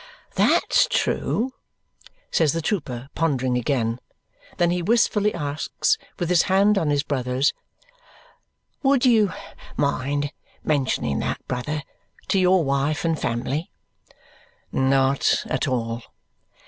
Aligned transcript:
"That's 0.33 0.87
true!" 0.89 1.53
says 2.31 2.53
the 2.53 2.61
trooper, 2.63 3.09
pondering 3.13 3.55
again. 3.55 3.99
Then 4.57 4.71
he 4.71 4.81
wistfully 4.81 5.31
asks, 5.31 5.99
with 6.17 6.29
his 6.29 6.41
hand 6.49 6.75
on 6.75 6.89
his 6.89 7.03
brother's, 7.03 7.53
"Would 8.81 9.05
you 9.05 9.31
mind 9.77 10.31
mentioning 10.63 11.19
that, 11.19 11.47
brother, 11.47 11.83
to 12.29 12.39
your 12.39 12.63
wife 12.63 13.05
and 13.05 13.19
family?" 13.21 13.69
"Not 14.71 15.43
at 15.45 15.67
all." 15.67 16.01